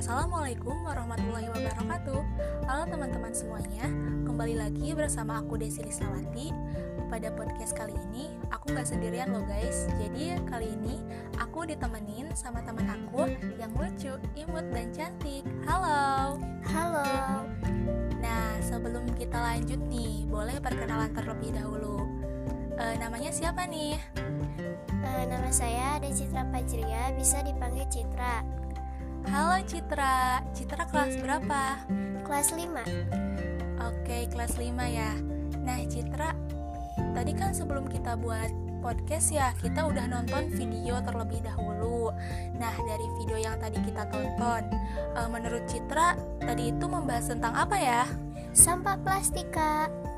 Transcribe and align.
Assalamualaikum 0.00 0.80
warahmatullahi 0.80 1.52
wabarakatuh. 1.52 2.24
Halo 2.64 2.88
teman-teman 2.88 3.36
semuanya 3.36 3.84
Kembali 4.24 4.56
lagi 4.56 4.96
bersama 4.96 5.44
aku 5.44 5.60
Desi 5.60 5.84
Lislawati 5.84 6.48
Pada 7.12 7.28
podcast 7.28 7.76
kali 7.76 7.92
ini 8.08 8.32
Aku 8.48 8.72
gak 8.72 8.88
sendirian 8.88 9.28
loh 9.28 9.44
guys. 9.44 9.92
Jadi 10.00 10.40
kali 10.48 10.72
ini 10.72 11.04
aku 11.36 11.68
ditemenin 11.68 12.32
sama 12.32 12.64
teman 12.64 12.88
aku 12.88 13.28
Yang 13.60 13.72
lucu, 13.76 14.12
imut, 14.40 14.72
dan 14.72 14.88
cantik. 14.96 15.44
Halo. 15.68 16.40
Halo. 16.64 17.44
Nah 18.24 18.56
sebelum 18.64 19.04
kita 19.20 19.36
lanjut 19.36 19.84
nih 19.84 20.24
Boleh 20.32 20.56
perkenalan 20.64 21.12
terlebih 21.12 21.52
dahulu. 21.52 22.08
E, 22.72 22.96
Namanya 22.96 23.36
siapa 23.36 23.68
nih? 23.68 24.00
Uh, 25.00 25.24
nama 25.28 25.48
saya 25.48 25.96
Ade 25.96 26.12
Citra 26.12 26.44
Pajria, 26.48 27.12
bisa 27.16 27.40
dipanggil 27.40 27.88
Citra. 27.88 28.59
Halo 29.28 29.60
Citra, 29.68 30.40
Citra 30.56 30.88
kelas 30.88 31.20
berapa? 31.20 31.84
Kelas 32.24 32.56
5. 32.56 32.72
Oke, 33.84 34.24
kelas 34.32 34.56
5 34.56 34.80
ya. 34.88 35.12
Nah, 35.60 35.76
Citra, 35.84 36.32
tadi 37.12 37.36
kan 37.36 37.52
sebelum 37.52 37.84
kita 37.92 38.16
buat 38.16 38.48
podcast 38.80 39.28
ya, 39.28 39.52
kita 39.60 39.84
udah 39.84 40.08
nonton 40.08 40.48
video 40.56 41.04
terlebih 41.04 41.44
dahulu. 41.44 42.08
Nah, 42.56 42.72
dari 42.72 43.06
video 43.20 43.36
yang 43.36 43.60
tadi 43.60 43.76
kita 43.84 44.08
tonton, 44.08 44.72
uh, 45.12 45.28
menurut 45.28 45.68
Citra, 45.68 46.16
tadi 46.40 46.72
itu 46.72 46.88
membahas 46.88 47.28
tentang 47.28 47.52
apa 47.52 47.76
ya? 47.76 48.08
Sampah 48.56 48.96
plastik, 49.04 49.52
Kak. 49.52 50.09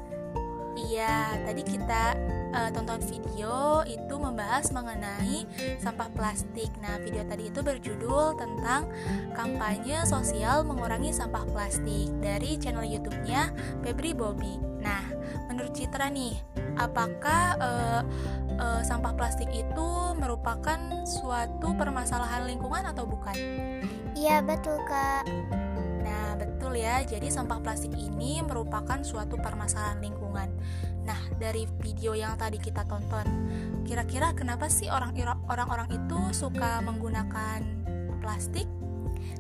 Iya, 0.83 1.39
tadi 1.47 1.63
kita 1.63 2.17
uh, 2.53 2.71
tonton 2.75 3.01
video 3.07 3.87
itu 3.87 4.15
membahas 4.19 4.71
mengenai 4.75 5.47
sampah 5.79 6.11
plastik. 6.13 6.71
Nah, 6.83 6.99
video 7.01 7.23
tadi 7.27 7.49
itu 7.49 7.61
berjudul 7.63 8.35
tentang 8.37 8.91
kampanye 9.33 10.03
sosial 10.03 10.67
mengurangi 10.67 11.15
sampah 11.15 11.47
plastik 11.51 12.11
dari 12.19 12.59
channel 12.59 12.87
YouTube-nya 12.87 13.55
Febri 13.87 14.13
Bobby. 14.13 14.59
Nah, 14.83 15.07
menurut 15.47 15.73
Citra 15.73 16.11
nih, 16.11 16.35
apakah 16.77 17.57
uh, 17.63 18.03
uh, 18.59 18.81
sampah 18.83 19.15
plastik 19.15 19.49
itu 19.55 19.89
merupakan 20.19 20.79
suatu 21.07 21.75
permasalahan 21.79 22.51
lingkungan 22.51 22.91
atau 22.91 23.07
bukan? 23.07 23.35
Iya, 24.19 24.43
betul, 24.43 24.83
Kak. 24.91 25.62
Betul 26.73 26.89
ya. 26.89 27.05
Jadi 27.05 27.29
sampah 27.29 27.61
plastik 27.61 27.93
ini 28.01 28.41
merupakan 28.41 28.97
suatu 29.05 29.37
permasalahan 29.37 30.01
lingkungan. 30.01 30.49
Nah, 31.05 31.21
dari 31.37 31.69
video 31.85 32.17
yang 32.17 32.33
tadi 32.41 32.57
kita 32.57 32.89
tonton, 32.89 33.29
kira-kira 33.85 34.33
kenapa 34.33 34.73
sih 34.73 34.89
orang-orang 34.89 35.93
itu 35.93 36.17
suka 36.33 36.81
menggunakan 36.81 37.61
plastik? 38.25 38.65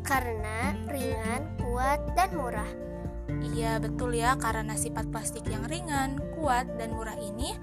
Karena 0.05 0.77
ringan, 0.92 1.56
kuat, 1.56 2.05
dan 2.12 2.36
murah. 2.36 2.69
Iya 3.56 3.80
betul 3.80 4.12
ya, 4.12 4.36
karena 4.36 4.77
sifat 4.77 5.08
plastik 5.08 5.48
yang 5.48 5.64
ringan, 5.72 6.20
kuat, 6.42 6.66
dan 6.74 6.90
murah 6.90 7.14
ini, 7.22 7.54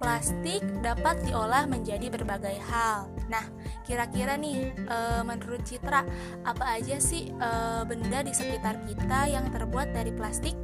plastik 0.00 0.64
dapat 0.80 1.20
diolah 1.28 1.68
menjadi 1.68 2.08
berbagai 2.08 2.56
hal. 2.64 3.12
Nah, 3.28 3.44
kira-kira 3.84 4.40
nih, 4.40 4.72
e, 4.72 4.98
menurut 5.20 5.60
Citra, 5.68 6.00
apa 6.48 6.80
aja 6.80 6.96
sih 6.96 7.28
e, 7.28 7.50
benda 7.84 8.24
di 8.24 8.32
sekitar 8.32 8.80
kita 8.88 9.28
yang 9.28 9.52
terbuat 9.52 9.92
dari 9.92 10.16
plastik? 10.16 10.56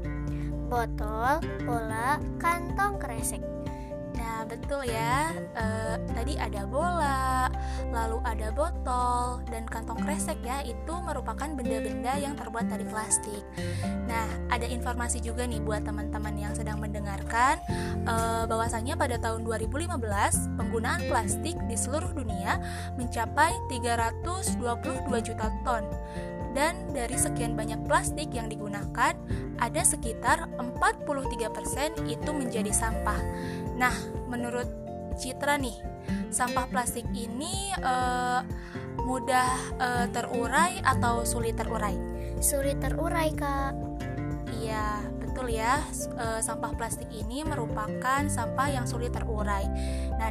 botol, 0.69 1.41
bola, 1.65 2.21
kantong 2.37 3.01
kresek. 3.01 3.41
Betul 4.47 4.95
ya. 4.95 5.35
E, 5.57 5.67
tadi 6.15 6.39
ada 6.39 6.63
bola, 6.69 7.51
lalu 7.91 8.23
ada 8.23 8.53
botol 8.55 9.43
dan 9.51 9.67
kantong 9.67 9.99
kresek 10.05 10.39
ya. 10.45 10.63
Itu 10.63 11.01
merupakan 11.03 11.49
benda-benda 11.51 12.15
yang 12.21 12.39
terbuat 12.39 12.71
dari 12.71 12.87
plastik. 12.87 13.43
Nah, 14.07 14.29
ada 14.53 14.69
informasi 14.69 15.19
juga 15.19 15.49
nih 15.49 15.59
buat 15.65 15.83
teman-teman 15.83 16.37
yang 16.39 16.53
sedang 16.55 16.79
mendengarkan 16.79 17.59
e, 18.07 18.15
bahwasanya 18.47 18.95
pada 18.95 19.19
tahun 19.19 19.43
2015 19.43 19.99
penggunaan 20.61 21.03
plastik 21.11 21.57
di 21.67 21.75
seluruh 21.75 22.13
dunia 22.15 22.61
mencapai 23.01 23.51
322 23.73 25.27
juta 25.27 25.49
ton 25.67 25.83
dan 26.57 26.75
dari 26.97 27.15
sekian 27.15 27.55
banyak 27.55 27.79
plastik 27.85 28.33
yang 28.33 28.49
digunakan, 28.49 29.15
ada 29.63 29.83
sekitar 29.85 30.49
43% 30.57 32.09
itu 32.09 32.31
menjadi 32.33 32.73
sampah. 32.73 33.21
Nah, 33.79 33.95
menurut 34.29 34.69
Citra 35.19 35.59
nih, 35.59 35.75
sampah 36.31 36.71
plastik 36.71 37.03
ini 37.11 37.75
uh, 37.83 38.47
mudah 39.03 39.51
uh, 39.83 40.07
terurai 40.15 40.79
atau 40.87 41.27
sulit 41.27 41.59
terurai? 41.59 41.99
Sulit 42.39 42.79
terurai, 42.79 43.35
Kak. 43.35 43.75
Iya, 44.59 45.03
betul 45.39 45.55
ya, 45.55 45.79
e, 46.19 46.43
sampah 46.43 46.75
plastik 46.75 47.07
ini 47.15 47.47
merupakan 47.47 48.27
sampah 48.27 48.69
yang 48.75 48.91
sulit 48.91 49.15
terurai. 49.15 49.71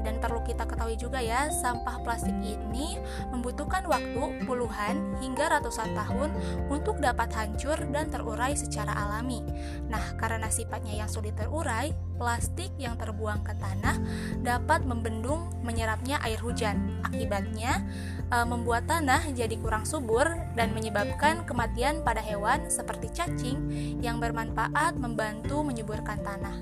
Dan 0.02 0.22
perlu 0.22 0.42
kita 0.46 0.66
ketahui 0.66 0.98
juga 1.00 1.22
ya, 1.22 1.50
sampah 1.50 2.02
plastik 2.02 2.36
ini 2.42 3.00
membutuhkan 3.34 3.86
waktu 3.90 4.46
puluhan 4.46 5.18
hingga 5.20 5.58
ratusan 5.58 5.94
tahun 5.94 6.30
untuk 6.70 7.02
dapat 7.02 7.30
hancur 7.34 7.78
dan 7.90 8.10
terurai 8.10 8.54
secara 8.54 8.94
alami. 8.94 9.42
Nah, 9.88 10.18
karena 10.18 10.48
sifatnya 10.52 10.94
yang 10.94 11.10
sulit 11.10 11.34
terurai, 11.38 11.94
plastik 12.18 12.74
yang 12.82 12.98
terbuang 12.98 13.46
ke 13.46 13.54
tanah 13.58 13.96
dapat 14.42 14.84
membendung 14.84 15.54
menyerapnya 15.62 16.18
air 16.26 16.42
hujan. 16.42 17.02
Akibatnya, 17.06 17.86
e, 18.28 18.38
membuat 18.44 18.90
tanah 18.90 19.32
jadi 19.32 19.56
kurang 19.62 19.86
subur 19.86 20.28
dan 20.58 20.74
menyebabkan 20.74 21.46
kematian 21.46 22.02
pada 22.02 22.20
hewan 22.20 22.68
seperti 22.68 23.12
cacing 23.14 23.60
yang 24.02 24.18
bermanfaat 24.18 24.98
membantu 24.98 25.62
menyuburkan 25.62 26.20
tanah. 26.26 26.58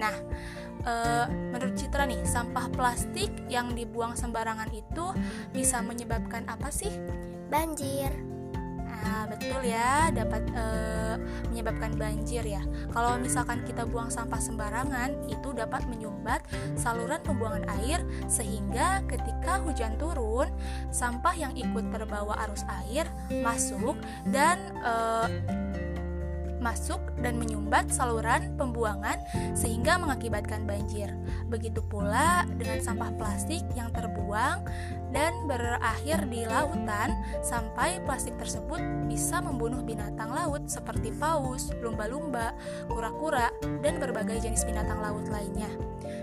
Nah, 0.00 0.16
e, 0.84 0.94
menurut 1.52 1.74
Citra 1.76 2.04
nih, 2.08 2.22
sampah 2.24 2.68
plastik 2.72 3.30
yang 3.48 3.72
dibuang 3.72 4.16
sembarangan 4.16 4.70
itu 4.72 5.12
bisa 5.54 5.80
menyebabkan 5.84 6.46
apa 6.48 6.68
sih? 6.72 6.90
Banjir. 7.48 8.10
Nah, 9.00 9.24
betul 9.32 9.64
ya, 9.64 10.12
dapat 10.12 10.44
e, 10.52 10.64
menyebabkan 11.48 11.96
banjir 11.96 12.44
ya. 12.44 12.60
Kalau 12.92 13.16
misalkan 13.16 13.64
kita 13.64 13.88
buang 13.88 14.12
sampah 14.12 14.36
sembarangan, 14.36 15.24
itu 15.32 15.56
dapat 15.56 15.88
menyumbat 15.88 16.44
saluran 16.76 17.20
pembuangan 17.24 17.64
air 17.80 18.04
sehingga 18.28 19.00
ketika 19.08 19.64
hujan 19.64 19.96
turun, 19.96 20.52
sampah 20.92 21.32
yang 21.32 21.56
ikut 21.56 21.88
terbawa 21.88 22.36
arus 22.44 22.60
air 22.84 23.08
masuk 23.40 23.96
dan 24.28 24.60
e, 24.84 24.94
masuk 26.60 27.00
dan 27.24 27.40
menyumbat 27.40 27.88
saluran 27.90 28.54
pembuangan 28.54 29.18
sehingga 29.56 29.96
mengakibatkan 29.96 30.68
banjir. 30.68 31.10
Begitu 31.48 31.82
pula 31.82 32.46
dengan 32.60 32.78
sampah 32.78 33.10
plastik 33.16 33.64
yang 33.74 33.90
terbuang 33.90 34.62
dan 35.10 35.32
berakhir 35.50 36.22
di 36.30 36.46
lautan 36.46 37.10
sampai 37.42 37.98
plastik 38.06 38.38
tersebut 38.38 38.78
bisa 39.10 39.42
membunuh 39.42 39.82
binatang 39.82 40.30
laut 40.30 40.70
seperti 40.70 41.10
paus, 41.18 41.74
lumba-lumba, 41.82 42.54
kura-kura, 42.86 43.50
dan 43.82 43.98
berbagai 43.98 44.46
jenis 44.46 44.62
binatang 44.62 45.02
laut 45.02 45.26
lainnya. 45.26 45.68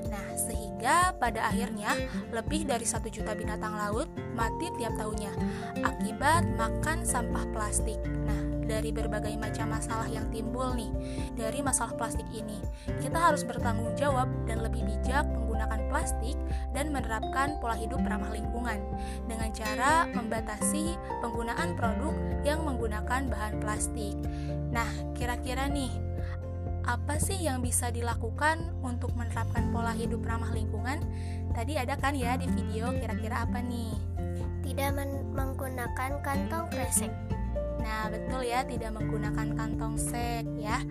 Nah, 0.08 0.28
sehingga 0.40 1.12
pada 1.20 1.52
akhirnya 1.52 1.92
lebih 2.32 2.64
dari 2.64 2.88
satu 2.88 3.12
juta 3.12 3.36
binatang 3.36 3.76
laut 3.76 4.08
mati 4.38 4.72
tiap 4.80 4.96
tahunnya 4.96 5.34
akibat 5.84 6.48
makan 6.56 7.04
sampah 7.04 7.44
plastik. 7.52 8.00
Nah, 8.24 8.47
dari 8.68 8.92
berbagai 8.92 9.34
macam 9.40 9.72
masalah 9.72 10.06
yang 10.12 10.28
timbul 10.30 10.76
nih 10.76 10.92
dari 11.40 11.64
masalah 11.64 11.96
plastik 11.96 12.28
ini. 12.36 12.60
Kita 13.00 13.18
harus 13.18 13.48
bertanggung 13.48 13.96
jawab 13.96 14.28
dan 14.46 14.62
lebih 14.62 14.84
bijak 14.84 15.24
menggunakan 15.24 15.88
plastik 15.90 16.36
dan 16.76 16.92
menerapkan 16.92 17.58
pola 17.64 17.74
hidup 17.80 18.04
ramah 18.04 18.30
lingkungan 18.30 18.78
dengan 19.26 19.50
cara 19.56 20.06
membatasi 20.12 20.94
penggunaan 21.24 21.74
produk 21.74 22.14
yang 22.44 22.62
menggunakan 22.62 23.26
bahan 23.32 23.58
plastik. 23.64 24.14
Nah, 24.70 24.88
kira-kira 25.16 25.66
nih 25.72 25.90
apa 26.88 27.20
sih 27.20 27.44
yang 27.44 27.60
bisa 27.60 27.92
dilakukan 27.92 28.72
untuk 28.80 29.12
menerapkan 29.16 29.72
pola 29.76 29.92
hidup 29.92 30.24
ramah 30.24 30.52
lingkungan? 30.56 31.04
Tadi 31.52 31.76
ada 31.76 32.00
kan 32.00 32.16
ya 32.16 32.40
di 32.40 32.48
video 32.48 32.96
kira-kira 32.96 33.44
apa 33.44 33.60
nih? 33.60 33.92
Tidak 34.64 34.96
menggunakan 35.36 36.20
kantong 36.24 36.68
kresek 36.72 37.37
Nah, 37.82 38.10
betul 38.10 38.42
ya, 38.46 38.62
tidak 38.66 38.92
menggunakan 38.94 39.48
kantong 39.54 39.96
sek 39.98 40.46
ya. 40.58 40.82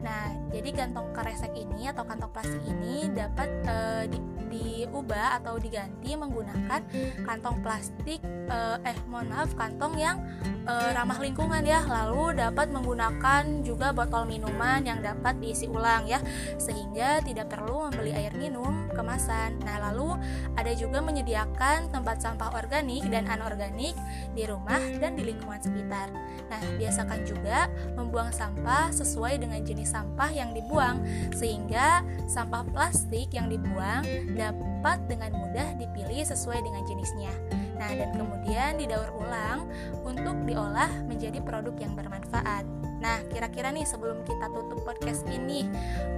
Nah, 0.00 0.32
jadi 0.52 0.70
kantong 0.72 1.10
kresek 1.12 1.52
ini 1.56 1.90
atau 1.90 2.06
kantong 2.06 2.32
plastik 2.32 2.62
ini 2.64 3.10
dapat 3.10 3.48
e, 3.66 3.76
di, 4.08 4.18
diubah 4.46 5.42
atau 5.42 5.58
diganti 5.58 6.14
menggunakan 6.14 6.80
kantong 7.26 7.60
plastik 7.60 8.22
e, 8.24 8.58
eh 8.86 8.96
mohon 9.10 9.28
maaf, 9.34 9.50
kantong 9.58 9.98
yang 9.98 10.22
e, 10.64 10.72
ramah 10.94 11.18
lingkungan 11.18 11.66
ya. 11.66 11.82
Lalu 11.84 12.38
dapat 12.38 12.70
menggunakan 12.70 13.66
juga 13.66 13.90
botol 13.90 14.24
minuman 14.30 14.80
yang 14.86 15.02
dapat 15.02 15.36
diisi 15.42 15.66
ulang 15.66 16.06
ya, 16.06 16.22
sehingga 16.56 17.20
tidak 17.26 17.50
perlu 17.50 17.90
membeli 17.90 18.14
air 18.14 18.32
minum 18.38 18.86
kemasan. 18.94 19.58
Nah, 19.66 19.90
lalu 19.90 20.14
ada 20.54 20.72
juga 20.72 21.02
menyediakan 21.02 21.90
tempat 21.90 22.22
sampah 22.22 22.54
organik 22.54 23.04
dan 23.10 23.26
anorganik 23.26 23.98
di 24.32 24.46
rumah 24.46 24.80
dan 25.02 25.18
di 25.18 25.26
lingkungan 25.26 25.60
sekitar. 25.60 26.08
Nah, 26.46 26.62
biasakan 26.78 27.26
juga 27.26 27.66
membuang 27.98 28.30
sampah 28.30 28.94
sesuai 28.94 29.42
dengan 29.42 29.60
jenis 29.66 29.90
sampah 29.90 30.30
yang 30.30 30.54
dibuang, 30.54 31.02
sehingga 31.34 32.06
sampah 32.30 32.62
plastik 32.70 33.34
yang 33.34 33.50
dibuang 33.50 34.06
dapat 34.38 34.98
dengan 35.10 35.34
mudah 35.34 35.74
dipilih 35.74 36.22
sesuai 36.22 36.62
dengan 36.62 36.86
jenisnya. 36.86 37.34
Nah, 37.76 37.90
dan 37.92 38.14
kemudian 38.14 38.78
didaur 38.80 39.10
ulang 39.20 39.68
untuk 40.06 40.38
diolah 40.48 40.88
menjadi 41.04 41.42
produk 41.42 41.74
yang 41.76 41.92
bermanfaat. 41.98 42.64
Nah, 43.02 43.20
kira-kira 43.28 43.74
nih 43.74 43.84
sebelum 43.84 44.24
kita 44.24 44.48
tutup 44.48 44.80
podcast 44.86 45.26
ini, 45.28 45.68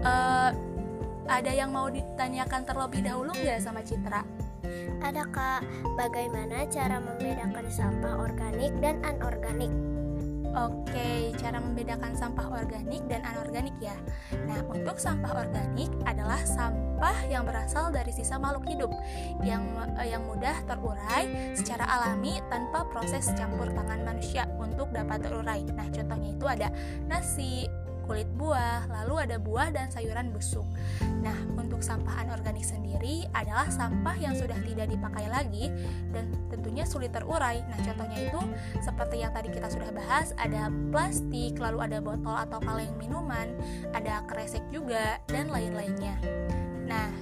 uh, 0.07 0.55
ada 1.29 1.53
yang 1.53 1.75
mau 1.75 1.93
ditanyakan 1.93 2.65
terlebih 2.65 3.05
dahulu 3.05 3.35
nggak 3.37 3.61
sama 3.61 3.85
Citra? 3.85 4.23
Ada 4.99 5.23
kak, 5.31 5.63
bagaimana 5.95 6.67
cara 6.67 6.99
membedakan 6.99 7.67
sampah 7.71 8.19
organik 8.19 8.73
dan 8.83 8.99
anorganik? 9.07 9.88
Oke, 10.57 11.37
cara 11.37 11.61
membedakan 11.61 12.17
sampah 12.17 12.49
organik 12.49 13.05
dan 13.07 13.21
anorganik 13.25 13.77
ya. 13.79 13.93
Nah, 14.49 14.65
untuk 14.65 14.97
sampah 14.97 15.45
organik 15.45 15.93
adalah 16.09 16.41
sampah 16.41 17.29
yang 17.29 17.45
berasal 17.45 17.93
dari 17.93 18.09
sisa 18.11 18.41
makhluk 18.41 18.65
hidup 18.65 18.91
yang 19.45 19.63
eh, 20.01 20.09
yang 20.09 20.25
mudah 20.25 20.57
terurai 20.65 21.53
secara 21.53 21.85
alami 21.85 22.41
tanpa 22.49 22.89
proses 22.89 23.29
campur 23.37 23.69
tangan 23.71 24.01
manusia 24.09 24.49
untuk 24.57 24.89
dapat 24.89 25.21
terurai. 25.21 25.63
Nah, 25.69 25.87
contohnya 25.93 26.29
itu 26.33 26.47
ada 26.49 26.69
nasi, 27.05 27.69
kulit 28.09 28.25
buah, 28.41 28.89
lalu 28.89 29.29
ada 29.29 29.37
buah 29.37 29.69
dan 29.69 29.93
sayuran 29.93 30.33
busuk. 30.33 30.65
Nah, 31.21 31.37
untuk 31.61 31.85
sampah 31.85 32.25
anorganik 32.25 32.65
sendiri 32.65 33.29
adalah 33.37 33.69
sampah 33.69 34.17
yang 34.17 34.33
sudah 34.33 34.57
tidak 34.65 34.89
dipakai 34.89 35.29
lagi 35.29 35.69
dan 36.09 36.33
tentunya 36.49 36.89
sulit 36.89 37.13
terurai. 37.13 37.61
Nah, 37.69 37.77
contohnya 37.85 38.33
itu 38.33 38.41
seperti 38.81 39.21
yang 39.21 39.37
tadi 39.37 39.53
kita 39.53 39.69
sudah 39.69 39.93
bahas, 39.93 40.33
ada 40.41 40.73
plastik, 40.89 41.61
lalu 41.61 41.85
ada 41.85 42.01
botol 42.01 42.33
atau 42.33 42.57
kaleng 42.65 42.97
minuman, 42.97 43.53
ada 43.93 44.25
kresek 44.25 44.65
juga 44.73 45.21
dan 45.29 45.53
lain-lainnya. 45.53 46.17
Nah, 46.89 47.13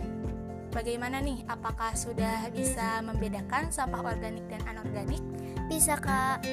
bagaimana 0.70 1.18
nih? 1.18 1.42
Apakah 1.50 1.98
sudah 1.98 2.46
bisa 2.54 3.02
membedakan 3.02 3.74
sampah 3.74 4.06
organik 4.06 4.46
dan 4.46 4.62
anorganik? 4.70 5.20
Bisa, 5.66 5.98
Kak. 5.98 6.46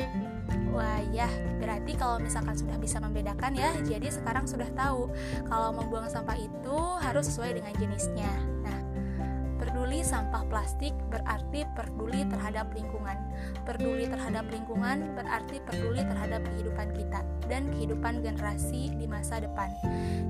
Wah 0.74 1.02
ya, 1.14 1.30
berarti 1.62 1.94
kalau 1.94 2.18
misalkan 2.18 2.58
sudah 2.58 2.78
bisa 2.82 2.98
membedakan 2.98 3.54
ya, 3.54 3.74
jadi 3.86 4.10
sekarang 4.10 4.50
sudah 4.50 4.70
tahu 4.74 5.10
kalau 5.46 5.70
membuang 5.70 6.10
sampah 6.10 6.38
itu 6.38 6.78
harus 7.02 7.30
sesuai 7.30 7.62
dengan 7.62 7.74
jenisnya. 7.78 8.30
Nah, 8.66 8.80
peduli 9.62 10.02
sampah 10.02 10.44
plastik 10.50 10.92
berarti 11.14 11.66
peduli 11.78 12.26
terhadap 12.26 12.74
lingkungan. 12.74 13.18
Peduli 13.64 14.10
terhadap 14.10 14.50
lingkungan 14.50 15.14
berarti 15.14 15.62
peduli 15.64 16.02
terhadap 16.02 16.42
kehidupan 16.42 16.90
kita 16.98 17.22
dan 17.48 17.70
kehidupan 17.72 18.26
generasi 18.26 18.92
di 18.98 19.06
masa 19.06 19.40
depan. 19.40 19.70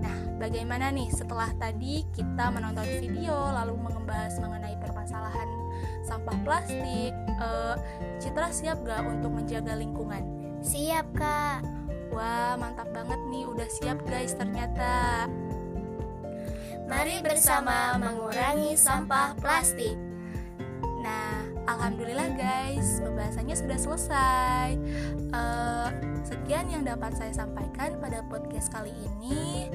Nah, 0.03 0.15
bagaimana 0.37 0.91
nih 0.91 1.07
setelah 1.07 1.49
tadi 1.55 2.03
kita 2.11 2.51
menonton 2.51 2.85
video 2.99 3.35
lalu 3.51 3.79
membahas 3.79 4.35
mengenai 4.43 4.75
permasalahan 4.77 5.49
sampah 6.03 6.37
plastik, 6.43 7.15
uh, 7.39 7.75
Citra 8.21 8.49
siap 8.53 8.81
gak 8.85 9.05
untuk 9.05 9.33
menjaga 9.33 9.73
lingkungan? 9.77 10.21
Siap 10.63 11.07
kak. 11.15 11.65
Wah 12.13 12.53
mantap 12.61 12.93
banget 12.93 13.17
nih, 13.33 13.43
udah 13.49 13.67
siap 13.67 13.97
guys 14.05 14.37
ternyata. 14.37 15.25
Mari 16.85 17.25
bersama 17.25 17.97
mengurangi 17.97 18.77
sampah 18.77 19.33
plastik. 19.41 19.97
Nah, 21.01 21.43
alhamdulillah 21.65 22.37
guys, 22.37 23.01
pembahasannya 23.01 23.55
sudah 23.57 23.77
selesai. 23.81 24.69
Uh, 25.33 25.89
sekian 26.21 26.69
yang 26.69 26.85
dapat 26.85 27.17
saya 27.17 27.33
sampaikan 27.33 27.97
pada 27.97 28.21
podcast 28.29 28.69
kali 28.71 28.93
ini. 28.93 29.67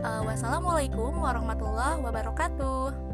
Uh, 0.00 0.22
wassalamualaikum 0.24 1.12
warahmatullahi 1.18 2.00
wabarakatuh. 2.00 3.11